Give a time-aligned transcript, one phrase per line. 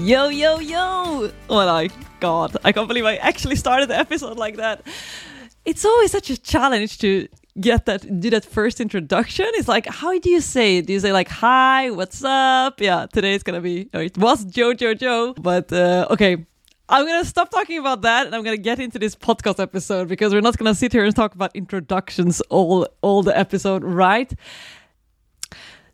[0.00, 1.30] Yo, yo, yo!
[1.50, 1.90] Oh my
[2.20, 4.80] god, I can't believe I actually started the episode like that.
[5.66, 7.28] It's always such a challenge to
[7.60, 9.44] get that, do that first introduction.
[9.56, 10.86] It's like, how do you say it?
[10.86, 12.80] Do you say like, hi, what's up?
[12.80, 15.34] Yeah, today it's gonna be, no, it was Joe, Joe.
[15.34, 16.46] But uh, okay,
[16.88, 20.32] I'm gonna stop talking about that and I'm gonna get into this podcast episode because
[20.32, 24.32] we're not gonna sit here and talk about introductions all all the episode, right?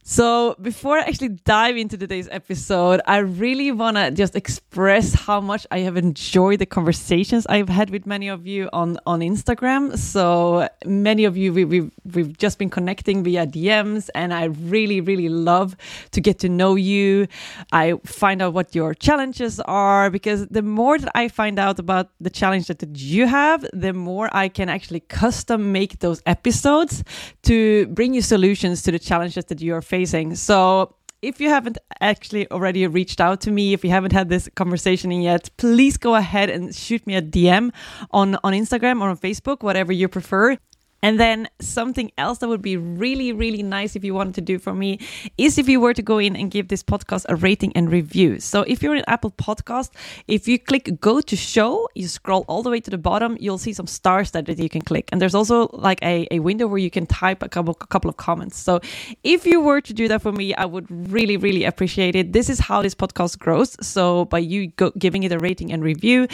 [0.08, 5.40] So, before I actually dive into today's episode, I really want to just express how
[5.40, 9.98] much I have enjoyed the conversations I've had with many of you on, on Instagram.
[9.98, 15.00] So, many of you, we, we've, we've just been connecting via DMs, and I really,
[15.00, 15.76] really love
[16.12, 17.26] to get to know you.
[17.72, 22.10] I find out what your challenges are because the more that I find out about
[22.20, 27.02] the challenge that, that you have, the more I can actually custom make those episodes
[27.42, 30.34] to bring you solutions to the challenges that you're facing facing.
[30.34, 34.48] So if you haven't actually already reached out to me, if you haven't had this
[34.54, 37.72] conversation yet, please go ahead and shoot me a DM
[38.10, 40.58] on, on Instagram or on Facebook, whatever you prefer.
[41.06, 44.58] And then something else that would be really, really nice if you wanted to do
[44.58, 44.98] for me
[45.38, 48.40] is if you were to go in and give this podcast a rating and review.
[48.40, 49.90] So if you're in Apple Podcast,
[50.26, 53.56] if you click go to show, you scroll all the way to the bottom, you'll
[53.56, 55.08] see some stars that, you can click.
[55.12, 58.08] And there's also like a, a window where you can type a couple, a couple
[58.08, 58.58] of comments.
[58.58, 58.80] So
[59.22, 62.32] if you were to do that for me, I would really, really appreciate it.
[62.32, 63.76] This is how this podcast grows.
[63.80, 66.26] So by you go, giving it a rating and review,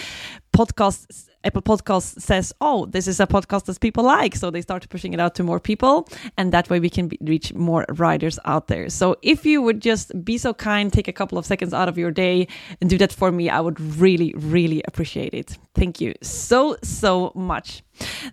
[0.56, 4.88] podcasts Apple Podcasts says, "Oh, this is a podcast that people like," so they start
[4.88, 8.38] pushing it out to more people, and that way we can be, reach more riders
[8.44, 8.88] out there.
[8.88, 11.98] So if you would just be so kind, take a couple of seconds out of
[11.98, 12.46] your day
[12.80, 15.58] and do that for me, I would really, really appreciate it.
[15.74, 17.82] Thank you so so much.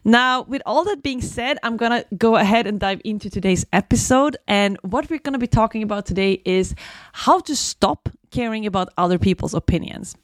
[0.03, 4.38] Now, with all that being said, I'm gonna go ahead and dive into today's episode,
[4.47, 6.76] and what we're gonna be talking about today is
[7.14, 10.16] how to stop caring about other people's opinions.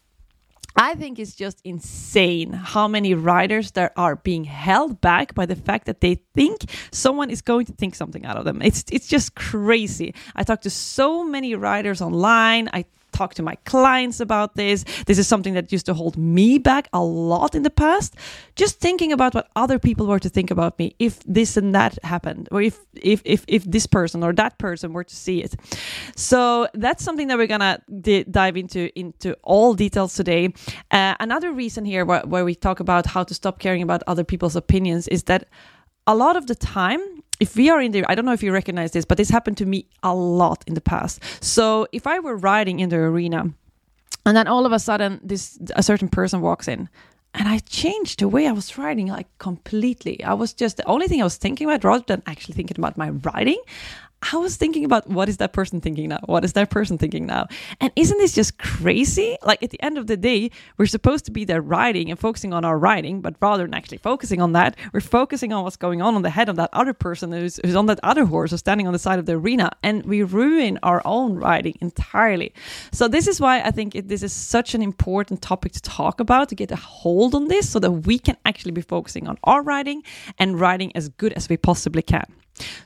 [0.75, 5.55] I think it's just insane how many riders there are being held back by the
[5.55, 8.61] fact that they think someone is going to think something out of them.
[8.61, 10.13] It's it's just crazy.
[10.35, 12.69] I talk to so many riders online.
[12.73, 12.85] I
[13.17, 14.83] talk to my clients about this.
[15.05, 18.15] This is something that used to hold me back a lot in the past.
[18.55, 21.97] Just thinking about what other people were to think about me if this and that
[22.03, 25.55] happened, or if if if, if this person or that person were to see it.
[26.15, 30.53] So that's something that we're gonna d- dive into into all details today.
[30.91, 34.23] Uh, another reason here where, where we talk about how to stop caring about other
[34.23, 35.47] people's opinions is that
[36.07, 36.99] a lot of the time
[37.39, 39.57] if we are in the, I don't know if you recognize this, but this happened
[39.57, 41.21] to me a lot in the past.
[41.43, 43.53] So if I were riding in the arena,
[44.25, 46.89] and then all of a sudden this a certain person walks in,
[47.33, 50.23] and I changed the way I was riding like completely.
[50.23, 52.97] I was just the only thing I was thinking about rather than actually thinking about
[52.97, 53.61] my riding.
[54.33, 56.19] I was thinking about what is that person thinking now?
[56.25, 57.47] What is that person thinking now?
[57.79, 59.37] And isn't this just crazy?
[59.43, 62.53] Like at the end of the day, we're supposed to be there riding and focusing
[62.53, 66.01] on our riding, but rather than actually focusing on that, we're focusing on what's going
[66.01, 68.57] on on the head of that other person who's, who's on that other horse or
[68.57, 69.71] standing on the side of the arena.
[69.83, 72.53] And we ruin our own riding entirely.
[72.91, 76.19] So this is why I think it, this is such an important topic to talk
[76.19, 79.37] about, to get a hold on this so that we can actually be focusing on
[79.43, 80.01] our riding
[80.39, 82.25] and riding as good as we possibly can.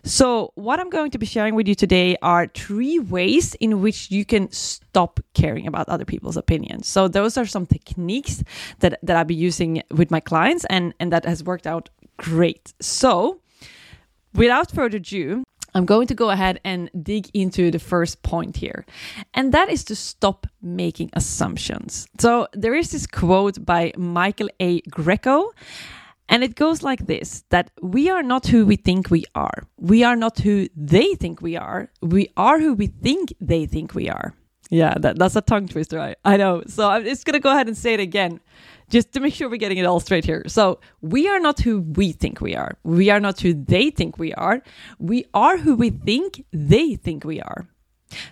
[0.03, 4.09] So, what I'm going to be sharing with you today are three ways in which
[4.09, 6.88] you can stop caring about other people's opinions.
[6.88, 8.44] So, those are some techniques
[8.80, 12.74] that, that I'll be using with my clients, and, and that has worked out great.
[12.81, 13.42] So,
[14.33, 15.44] without further ado,
[15.75, 18.86] I'm going to go ahead and dig into the first point here,
[19.36, 22.07] and that is to stop making assumptions.
[22.19, 24.81] So, there is this quote by Michael A.
[24.81, 25.51] Greco.
[26.30, 29.68] And it goes like this that we are not who we think we are.
[29.78, 31.92] We are not who they think we are.
[32.02, 34.34] We are who we think they think we are.
[34.70, 36.00] Yeah, that, that's a tongue twister.
[36.00, 36.62] I, I know.
[36.68, 38.40] So I'm just going to go ahead and say it again,
[38.92, 40.44] just to make sure we're getting it all straight here.
[40.46, 42.78] So we are not who we think we are.
[42.84, 44.62] We are not who they think we are.
[45.00, 47.68] We are who we think they think we are.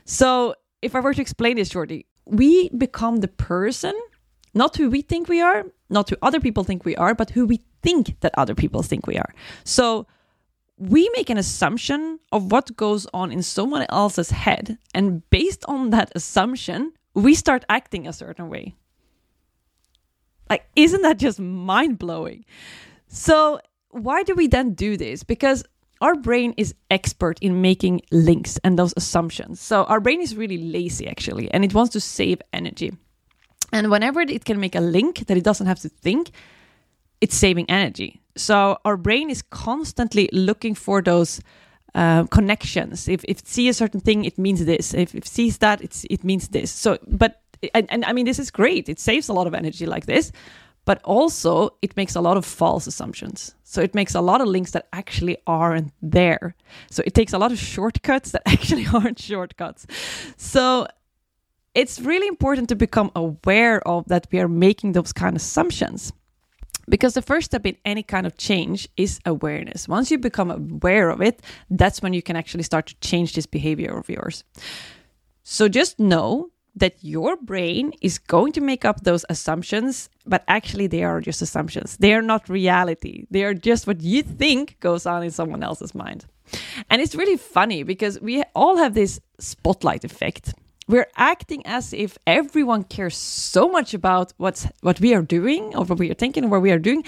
[0.06, 0.54] So
[0.84, 4.00] if I were to explain this shortly, we become the person,
[4.54, 7.48] not who we think we are, not who other people think we are, but who
[7.48, 9.34] we think that other people think we are.
[9.64, 10.08] So
[10.78, 14.78] we make an assumption of what goes on in someone else's head.
[14.94, 18.76] And based on that assumption, we start acting a certain way.
[20.50, 22.46] Like, isn't that just mind blowing?
[23.08, 23.60] So,
[23.90, 25.24] why do we then do this?
[25.24, 25.64] Because
[26.00, 29.60] our brain is expert in making links and those assumptions.
[29.60, 32.94] So, our brain is really lazy actually, and it wants to save energy.
[33.74, 36.32] And whenever it can make a link that it doesn't have to think,
[37.22, 38.22] it's saving energy.
[38.36, 41.42] So our brain is constantly looking for those
[41.96, 43.08] uh, connections.
[43.08, 44.94] If, if it sees a certain thing, it means this.
[44.94, 46.72] If it sees that, it's, it means this.
[46.72, 47.42] So, but,
[47.74, 48.88] and, and I mean, this is great.
[48.90, 50.32] It saves a lot of energy like this,
[50.86, 53.56] but also it makes a lot of false assumptions.
[53.64, 56.56] So it makes a lot of links that actually aren't there.
[56.92, 59.88] So it takes a lot of shortcuts that actually aren't shortcuts.
[60.38, 60.88] So
[61.74, 66.14] it's really important to become aware of that we are making those kind of assumptions.
[66.90, 69.88] Because the first step in any kind of change is awareness.
[69.88, 73.46] Once you become aware of it, that's when you can actually start to change this
[73.46, 74.44] behavior of yours.
[75.44, 80.88] So just know that your brain is going to make up those assumptions, but actually
[80.88, 81.98] they are just assumptions.
[81.98, 83.26] They are not reality.
[83.32, 86.26] They are just what you think goes on in someone else's mind.
[86.90, 90.54] And it's really funny because we all have this spotlight effect
[90.88, 95.86] we're acting as if everyone cares so much about what's what we are doing or
[95.86, 97.04] what we are thinking or what we are doing.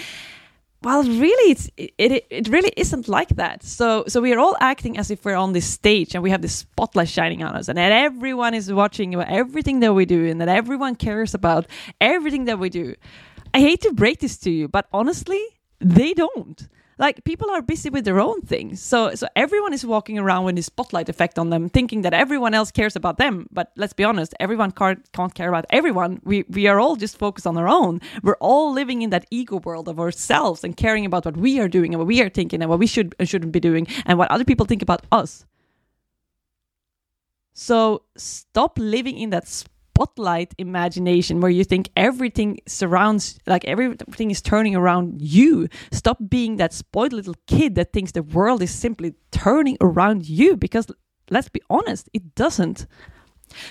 [0.81, 3.63] Well really it's it, it, it really isn't like that.
[3.63, 6.41] So so we are all acting as if we're on this stage and we have
[6.41, 10.39] this spotlight shining on us and that everyone is watching everything that we do and
[10.41, 11.65] that everyone cares about
[12.01, 12.95] everything that we do.
[13.53, 15.43] I hate to break this to you but honestly
[15.79, 16.67] they don't
[16.99, 18.81] like people are busy with their own things.
[18.81, 22.53] So so everyone is walking around with this spotlight effect on them, thinking that everyone
[22.53, 23.47] else cares about them.
[23.51, 26.19] But let's be honest, everyone can't, can't care about everyone.
[26.23, 28.01] We we are all just focused on our own.
[28.21, 31.69] We're all living in that ego world of ourselves and caring about what we are
[31.69, 34.17] doing and what we are thinking and what we should and shouldn't be doing and
[34.19, 35.45] what other people think about us.
[37.53, 39.47] So stop living in that
[39.99, 45.67] spotlight imagination where you think everything surrounds like everything is turning around you.
[45.91, 50.55] Stop being that spoiled little kid that thinks the world is simply turning around you
[50.55, 50.87] because
[51.29, 52.87] let's be honest it doesn't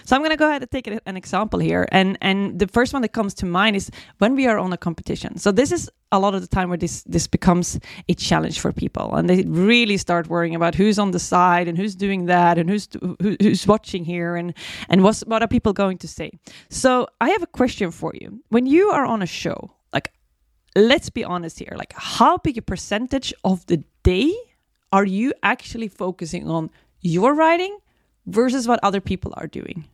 [0.04, 2.92] so I'm going to go ahead and take an example here, and and the first
[2.92, 5.38] one that comes to mind is when we are on a competition.
[5.38, 7.78] So this is a lot of the time where this this becomes
[8.08, 11.78] a challenge for people, and they really start worrying about who's on the side and
[11.78, 14.54] who's doing that and who's who, who's watching here and
[14.88, 16.30] and what are people going to say.
[16.70, 20.12] So I have a question for you: When you are on a show, like
[20.74, 24.34] let's be honest here, like how big a percentage of the day
[24.92, 26.70] are you actually focusing on
[27.00, 27.76] your riding?
[28.28, 29.84] Versus what other people are doing.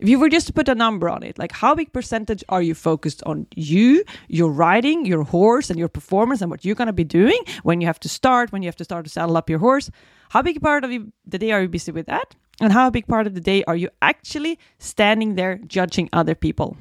[0.00, 2.60] If you were just to put a number on it, like how big percentage are
[2.60, 6.88] you focused on you, your riding, your horse, and your performance, and what you're going
[6.88, 9.36] to be doing when you have to start, when you have to start to saddle
[9.36, 9.90] up your horse?
[10.30, 12.34] How big part of the day are you busy with that?
[12.60, 16.76] And how big part of the day are you actually standing there judging other people?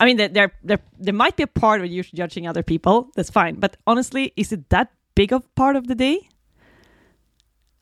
[0.00, 3.10] I mean, there, there, there might be a part where you're judging other people.
[3.14, 3.60] That's fine.
[3.60, 6.28] But honestly, is it that big of part of the day?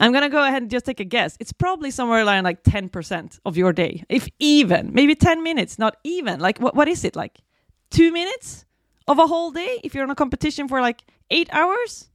[0.01, 1.37] I'm gonna go ahead and just take a guess.
[1.39, 5.97] It's probably somewhere around like 10% of your day, if even, maybe 10 minutes, not
[6.05, 6.41] even.
[6.41, 7.15] Like, what, what is it?
[7.15, 7.39] Like
[7.91, 8.65] two minutes
[9.07, 12.09] of a whole day if you're on a competition for like eight hours?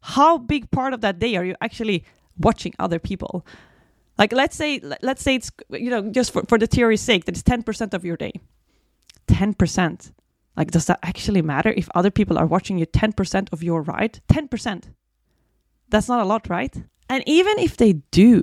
[0.00, 2.04] How big part of that day are you actually
[2.38, 3.46] watching other people?
[4.18, 7.36] Like, let's say, let's say it's, you know, just for, for the theory's sake, that
[7.36, 8.32] it's 10% of your day.
[9.28, 10.12] 10%.
[10.56, 14.20] Like, does that actually matter if other people are watching you 10% of your ride?
[14.30, 14.84] 10%.
[15.88, 16.76] That's not a lot, right?
[17.12, 18.42] And even if they do,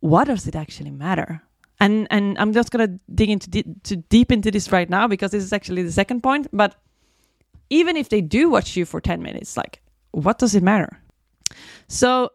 [0.00, 1.42] what does it actually matter?
[1.78, 5.30] And and I'm just gonna dig into de- to deep into this right now because
[5.30, 6.46] this is actually the second point.
[6.54, 6.74] But
[7.68, 10.98] even if they do watch you for 10 minutes, like what does it matter?
[11.86, 12.30] So,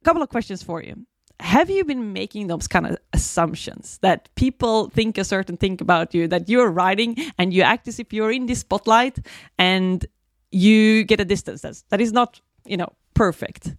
[0.00, 1.06] a couple of questions for you.
[1.38, 6.12] Have you been making those kind of assumptions that people think a certain thing about
[6.12, 9.24] you, that you're riding and you act as if you're in this spotlight
[9.58, 10.04] and
[10.50, 13.76] you get a distance that is not, you know, perfect?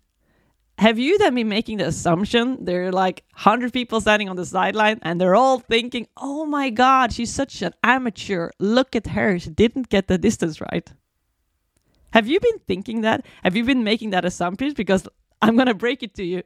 [0.83, 4.45] Have you then been making the assumption there are like 100 people standing on the
[4.45, 8.49] sideline and they're all thinking, oh my God, she's such an amateur.
[8.59, 9.39] Look at her.
[9.39, 10.91] She didn't get the distance right.
[12.11, 13.25] Have you been thinking that?
[13.45, 14.73] Have you been making that assumption?
[14.73, 15.07] Because
[15.41, 16.43] I'm going to break it to you.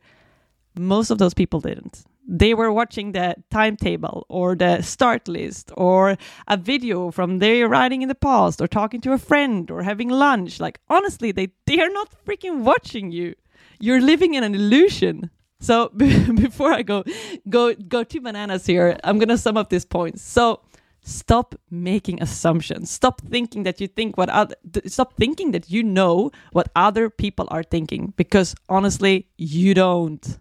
[0.77, 2.03] Most of those people didn't.
[2.27, 6.15] They were watching the timetable or the start list or
[6.47, 10.09] a video from their riding in the past or talking to a friend or having
[10.09, 10.59] lunch.
[10.59, 13.33] Like, honestly, they, they are not freaking watching you
[13.79, 15.29] you're living in an illusion.
[15.59, 17.03] So before I go
[17.49, 20.21] go go to bananas here, I'm gonna sum up these points.
[20.21, 20.61] So
[21.07, 24.55] stop making assumptions stop thinking that you think what other
[24.87, 30.37] stop thinking that you know what other people are thinking because honestly you don't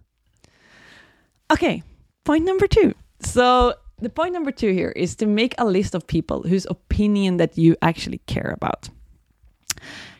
[1.49, 1.81] okay
[2.25, 6.05] point number 2 so the point number 2 here is to make a list of
[6.05, 8.89] people whose opinion that you actually care about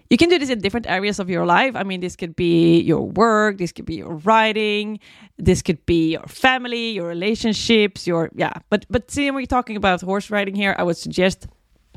[0.09, 1.75] you can do this in different areas of your life.
[1.75, 4.99] I mean, this could be your work, this could be your riding,
[5.37, 8.53] this could be your family, your relationships, your yeah.
[8.69, 11.47] But but seeing we're talking about horse riding here, I would suggest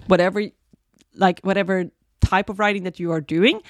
[0.06, 0.42] whatever
[1.14, 1.90] like whatever
[2.20, 3.60] type of riding that you are doing.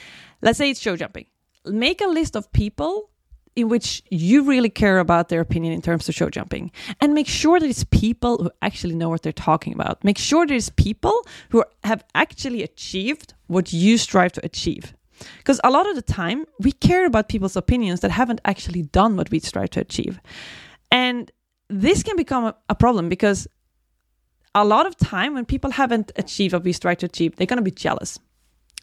[0.43, 1.27] Let's say it's show jumping.
[1.67, 3.10] Make a list of people
[3.57, 6.71] in which you really care about their opinion in terms of show jumping.
[7.01, 10.03] And make sure that it's people who actually know what they're talking about.
[10.05, 14.95] Make sure it's people who have actually achieved what you strive to achieve.
[15.39, 19.17] Because a lot of the time we care about people's opinions that haven't actually done
[19.17, 20.21] what we strive to achieve.
[20.91, 21.31] And
[21.69, 23.47] this can become a, a problem because
[24.55, 27.57] a lot of time when people haven't achieved what we strive to achieve they're going
[27.57, 28.19] to be jealous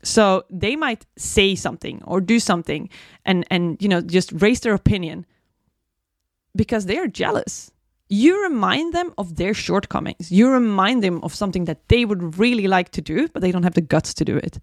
[0.03, 2.89] so they might say something or do something
[3.25, 5.25] and and you know just raise their opinion
[6.55, 7.71] because they are jealous.
[8.09, 10.31] You remind them of their shortcomings.
[10.31, 13.63] You remind them of something that they would really like to do, but they don't
[13.63, 14.59] have the guts to do it.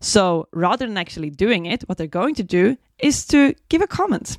[0.00, 3.86] So rather than actually doing it, what they're going to do is to give a
[3.86, 4.38] comment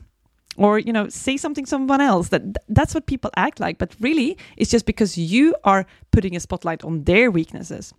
[0.58, 3.96] or you know say something to someone else that that's what people act like but
[4.00, 7.94] really it's just because you are putting a spotlight on their weaknesses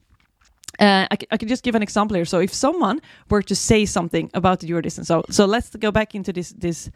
[0.79, 2.25] uh, I, I can just give an example here.
[2.25, 6.15] So if someone were to say something about your distance, so so let's go back
[6.15, 6.91] into this this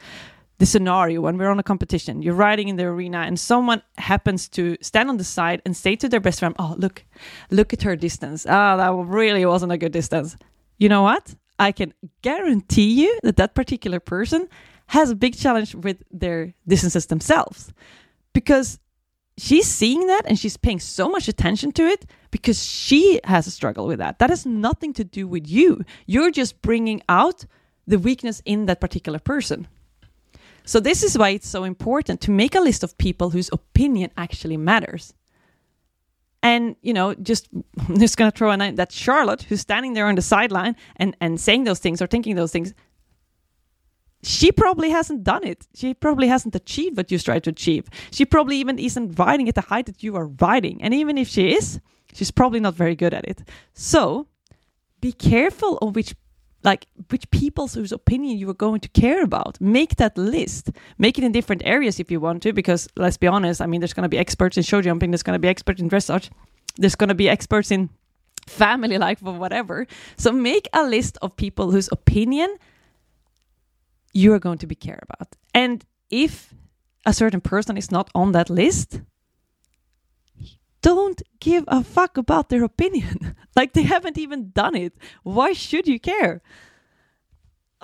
[0.58, 2.22] this scenario when we're on a competition.
[2.22, 5.96] You're riding in the arena, and someone happens to stand on the side and say
[5.96, 7.04] to their best friend, "Oh, look,
[7.50, 8.46] look at her distance.
[8.48, 10.36] Ah, oh, that really wasn't a good distance."
[10.78, 11.34] You know what?
[11.58, 14.48] I can guarantee you that that particular person
[14.86, 17.72] has a big challenge with their distances themselves
[18.32, 18.78] because
[19.38, 23.50] she's seeing that and she's paying so much attention to it because she has a
[23.50, 24.18] struggle with that.
[24.18, 25.84] That has nothing to do with you.
[26.06, 27.44] You're just bringing out
[27.86, 29.68] the weakness in that particular person.
[30.64, 34.10] So, this is why it's so important to make a list of people whose opinion
[34.16, 35.12] actually matters.
[36.40, 37.48] And, you know, just
[37.88, 41.16] I'm just going to throw in that Charlotte, who's standing there on the sideline and,
[41.20, 42.74] and saying those things or thinking those things,
[44.22, 45.66] she probably hasn't done it.
[45.74, 47.88] She probably hasn't achieved what you strive to achieve.
[48.10, 50.82] She probably even isn't riding at the height that you are riding.
[50.82, 51.80] And even if she is,
[52.14, 53.42] she's probably not very good at it.
[53.74, 54.28] So
[55.00, 56.14] be careful of which
[56.64, 59.60] like which people's whose opinion you are going to care about.
[59.60, 60.70] Make that list.
[60.98, 63.80] Make it in different areas if you want to, because let's be honest, I mean
[63.80, 66.30] there's gonna be experts in show jumping, there's gonna be experts in dressage,
[66.76, 67.90] there's gonna be experts in
[68.46, 69.86] family life or whatever.
[70.16, 72.56] So make a list of people whose opinion
[74.12, 75.36] you are going to be care about.
[75.54, 76.54] And if
[77.04, 79.00] a certain person is not on that list,
[80.82, 83.36] don't give a fuck about their opinion.
[83.56, 84.94] like they haven't even done it.
[85.22, 86.42] Why should you care?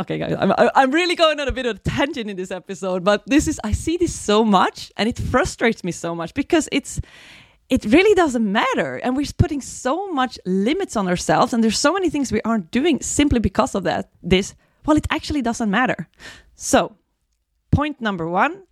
[0.01, 3.03] Okay, guys, I'm, I'm really going on a bit of a tangent in this episode,
[3.03, 6.69] but this is, I see this so much and it frustrates me so much because
[6.71, 7.01] it's,
[7.69, 8.97] it really doesn't matter.
[8.97, 12.71] And we're putting so much limits on ourselves and there's so many things we aren't
[12.71, 14.55] doing simply because of that, this
[14.89, 16.09] well, it actually doesn't matter.
[16.55, 16.97] So,
[17.71, 18.63] point number one,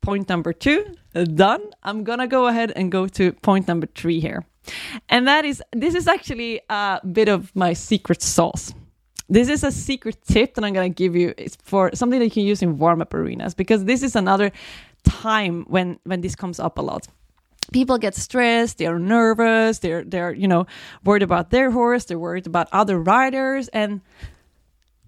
[0.00, 0.94] point number two,
[1.34, 1.62] done.
[1.82, 4.46] I'm gonna go ahead and go to point number three here.
[5.08, 8.74] And that is, this is actually a bit of my secret sauce.
[9.28, 11.34] This is a secret tip that I'm gonna give you.
[11.36, 14.52] It's for something that you can use in warm up arenas because this is another
[15.02, 17.08] time when when this comes up a lot
[17.72, 20.66] people get stressed they're nervous they're they're you know
[21.04, 24.00] worried about their horse they're worried about other riders and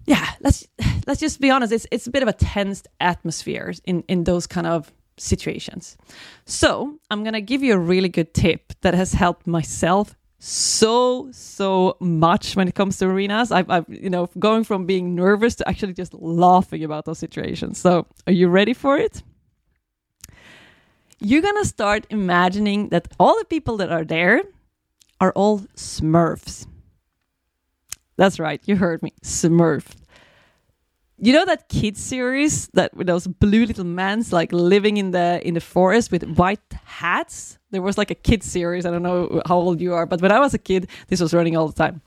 [0.09, 0.67] yeah, let's
[1.07, 1.71] let's just be honest.
[1.71, 5.97] It's it's a bit of a tense atmosphere in in those kind of situations.
[6.45, 11.95] So I'm gonna give you a really good tip that has helped myself so so
[11.99, 13.51] much when it comes to arenas.
[13.51, 17.77] I've, I've you know going from being nervous to actually just laughing about those situations.
[17.77, 19.21] So are you ready for it?
[21.19, 24.41] You're gonna start imagining that all the people that are there
[25.21, 26.65] are all Smurfs.
[28.19, 29.13] That's right, you heard me.
[29.23, 29.85] Smurf.
[31.19, 35.39] You know that kids series that with those blue little mans like living in the
[35.47, 37.57] in the forest with white hats?
[37.71, 38.85] There was like a kids series.
[38.85, 41.33] I don't know how old you are, but when I was a kid, this was
[41.33, 42.01] running all the time.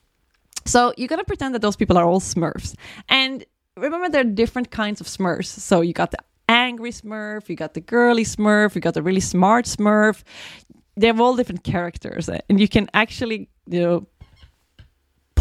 [0.67, 2.75] So you're gonna pretend that those people are all Smurfs.
[3.09, 3.43] And
[3.79, 5.47] remember there are different kinds of Smurfs.
[5.47, 9.21] So you got the angry Smurf, you got the girly Smurf, you got the really
[9.21, 10.25] smart Smurf.
[10.95, 14.07] They have all different characters, and you can actually, you know,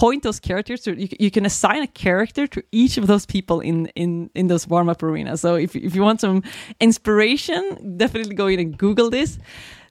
[0.01, 3.59] point those characters to you, you can assign a character to each of those people
[3.59, 5.41] in in in those warm up arenas.
[5.41, 6.41] So if if you want some
[6.79, 9.37] inspiration, definitely go in and Google this.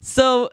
[0.01, 0.51] So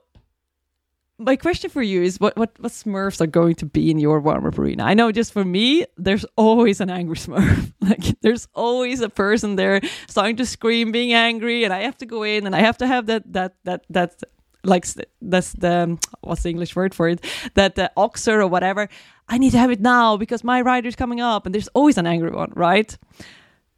[1.17, 4.19] my question for you is what, what what Smurfs are going to be in your
[4.19, 4.83] warm up arena?
[4.83, 7.73] I know just for me, there's always an angry Smurf.
[7.89, 12.05] like there's always a person there starting to scream, being angry, and I have to
[12.05, 14.23] go in and I have to have that that that that
[14.67, 14.86] like
[15.21, 17.25] that's the what's the English word for it?
[17.55, 18.89] That the oxer or whatever.
[19.29, 21.97] I need to have it now because my rider is coming up, and there's always
[21.97, 22.97] an angry one, right?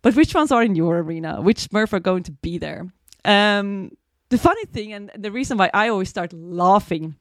[0.01, 1.41] But which ones are in your arena?
[1.41, 2.87] Which Smurf are going to be there?
[3.25, 3.91] Um,
[4.29, 7.15] the funny thing, and the reason why I always start laughing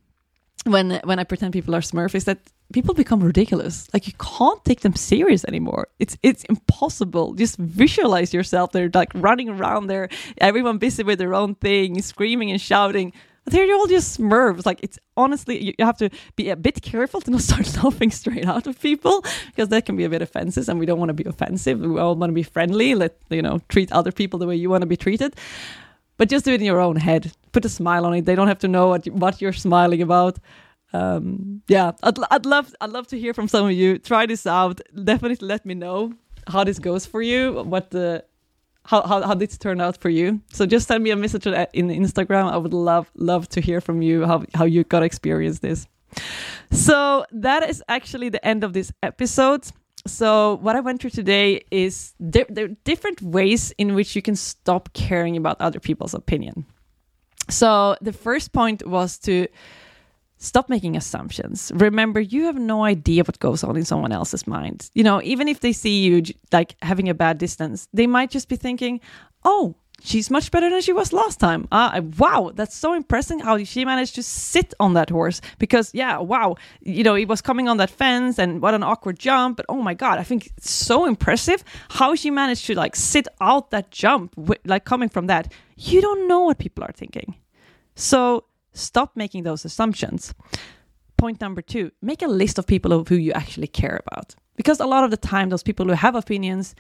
[0.64, 2.38] when when I pretend people are Smurf is that
[2.72, 3.88] people become ridiculous.
[3.92, 5.88] Like you can't take them serious anymore.
[5.98, 7.34] It's it's impossible.
[7.34, 10.08] Just visualize yourself They're like running around there,
[10.38, 13.12] everyone busy with their own thing, screaming and shouting.
[13.48, 14.66] They're all just Smurfs.
[14.66, 18.46] Like it's honestly, you have to be a bit careful to not start laughing straight
[18.46, 21.14] out of people because that can be a bit offensive, and we don't want to
[21.14, 21.80] be offensive.
[21.80, 22.94] We all want to be friendly.
[22.94, 25.34] Let you know, treat other people the way you want to be treated
[26.18, 27.32] but just do it in your own head.
[27.52, 28.24] Put a smile on it.
[28.26, 30.38] They don't have to know what what you're smiling about.
[30.92, 33.98] Um, yeah, I'd I'd love I'd love to hear from some of you.
[33.98, 34.80] Try this out.
[34.92, 36.12] Definitely let me know
[36.46, 37.62] how this goes for you.
[37.62, 38.24] What the
[38.90, 40.40] how, how, how this turned out for you.
[40.52, 42.50] So just send me a message uh, in Instagram.
[42.50, 45.86] I would love love to hear from you how how you got experience this.
[46.70, 49.62] So that is actually the end of this episode
[50.08, 54.22] so what I went through today is there, there are different ways in which you
[54.22, 56.66] can stop caring about other people's opinion.
[57.50, 59.46] So the first point was to
[60.38, 61.70] stop making assumptions.
[61.74, 64.90] Remember, you have no idea what goes on in someone else's mind.
[64.94, 68.48] You know, even if they see you like having a bad distance, they might just
[68.48, 69.00] be thinking,
[69.44, 71.66] "Oh, she's much better than she was last time.
[71.72, 75.40] Uh, wow, that's so impressive how she managed to sit on that horse.
[75.58, 79.18] Because, yeah, wow, you know, it was coming on that fence and what an awkward
[79.18, 79.56] jump.
[79.56, 83.28] But oh my God, I think it's so impressive how she managed to like sit
[83.40, 85.52] out that jump, like coming from that.
[85.76, 87.36] You don't know what people are thinking.
[87.94, 88.44] So
[88.78, 90.34] stop making those assumptions.
[91.16, 94.34] Point number two make a list of people of who you actually care about.
[94.56, 96.74] Because a lot of the time, those people who have opinions,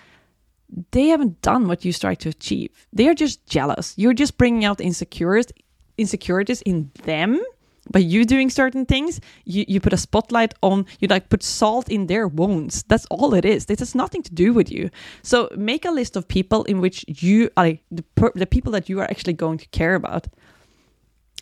[0.90, 2.86] they haven't done what you strive to achieve.
[2.92, 3.94] They are just jealous.
[3.96, 5.52] You're just bringing out insecurities,
[5.96, 7.40] insecurities in them
[7.90, 9.20] by you doing certain things.
[9.44, 12.82] You, you put a spotlight on, you like put salt in their wounds.
[12.88, 13.66] That's all it is.
[13.66, 14.90] This has nothing to do with you.
[15.22, 19.00] So make a list of people in which you are the, the people that you
[19.00, 20.26] are actually going to care about.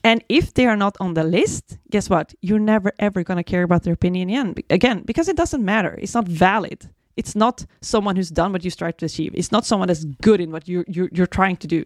[0.06, 2.32] And if they are not on the list, guess what?
[2.40, 5.98] You're never ever going to care about their opinion again, again because it doesn't matter.
[6.00, 6.88] It's not valid.
[7.16, 9.32] It's not someone who's done what you strive to achieve.
[9.34, 11.84] It's not someone that's good in what you, you you're trying to do.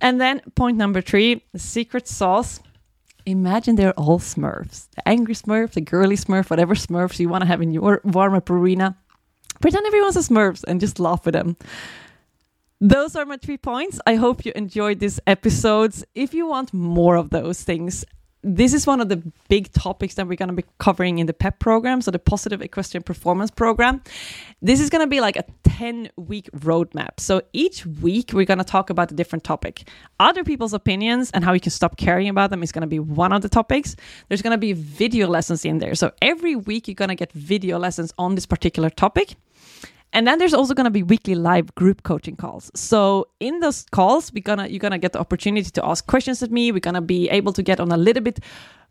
[0.00, 2.60] And then point number three, the secret sauce.
[3.24, 4.88] Imagine they're all Smurfs.
[4.94, 8.48] The angry Smurf, the girly Smurf, whatever Smurfs you want to have in your warm-up
[8.48, 8.96] arena.
[9.60, 11.56] Pretend everyone's a Smurfs and just laugh at them.
[12.80, 13.98] Those are my three points.
[14.06, 16.04] I hope you enjoyed these episodes.
[16.14, 18.04] If you want more of those things,
[18.42, 21.32] this is one of the big topics that we're going to be covering in the
[21.32, 24.02] PEP program, so the Positive Equestrian Performance Program.
[24.60, 27.18] This is going to be like a 10 week roadmap.
[27.18, 29.88] So each week, we're going to talk about a different topic.
[30.20, 33.00] Other people's opinions and how you can stop caring about them is going to be
[33.00, 33.96] one of the topics.
[34.28, 35.94] There's going to be video lessons in there.
[35.94, 39.34] So every week, you're going to get video lessons on this particular topic.
[40.12, 42.70] And then there's also going to be weekly live group coaching calls.
[42.74, 46.50] So in those calls, we're gonna you're gonna get the opportunity to ask questions at
[46.50, 46.72] me.
[46.72, 48.40] We're gonna be able to get on a little bit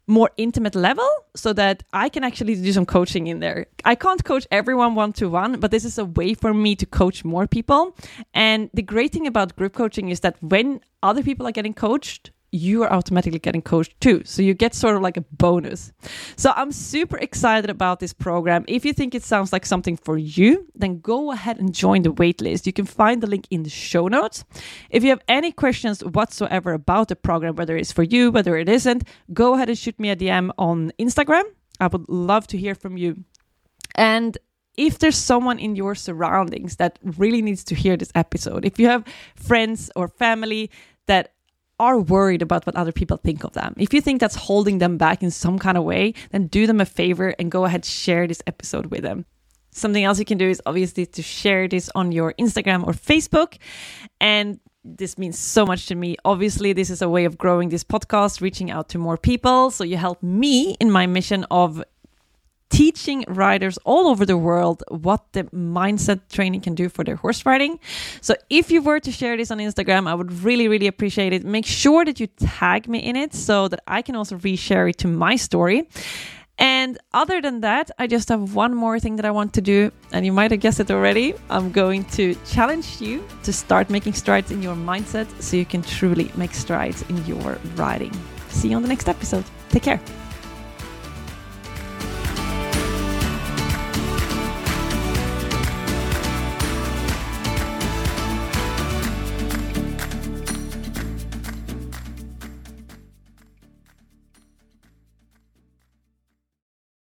[0.08, 3.65] more intimate level so that I can actually do some coaching in there.
[3.84, 6.86] I can't coach everyone one to one, but this is a way for me to
[6.86, 7.95] coach more people.
[8.34, 12.32] And the great thing about group coaching is that when other people are getting coached,
[12.56, 14.24] you are automatically getting coached too.
[14.26, 15.91] So you get sort of like a bonus.
[16.38, 18.65] So I'm super excited about this program.
[18.68, 22.13] If you think it sounds like something for you, then go ahead and join the
[22.13, 22.65] waitlist.
[22.65, 24.46] You can find the link in the show notes.
[24.89, 28.70] If you have any questions whatsoever about the program, whether it's for you, whether it
[28.70, 31.44] isn't, go ahead and shoot me a DM on Instagram.
[31.80, 33.24] I would love to hear from you.
[33.96, 34.38] And
[34.78, 38.88] if there's someone in your surroundings that really needs to hear this episode, if you
[38.88, 40.70] have friends or family
[41.08, 41.35] that
[41.80, 43.74] are worried about what other people think of them.
[43.78, 46.82] If you think that's holding them back in some kind of way, then do them
[46.82, 49.26] a favor and go ahead share this episode with them.
[49.72, 53.58] Something else you can do is obviously to share this on your Instagram or Facebook
[54.22, 56.16] and this means so much to me.
[56.24, 59.72] Obviously, this is a way of growing this podcast, reaching out to more people.
[59.72, 61.84] So you help me in my mission of
[62.69, 67.45] teaching riders all over the world what the mindset training can do for their horse
[67.45, 67.80] riding.
[68.21, 71.45] So if you were to share this on Instagram, I would really, really appreciate it.
[71.45, 74.97] Make sure that you tag me in it so that I can also reshare it
[74.99, 75.88] to my story.
[76.58, 79.91] And other than that, I just have one more thing that I want to do.
[80.13, 81.34] And you might have guessed it already.
[81.49, 85.82] I'm going to challenge you to start making strides in your mindset so you can
[85.82, 88.13] truly make strides in your riding.
[88.49, 89.43] See you on the next episode.
[89.69, 90.25] Take care.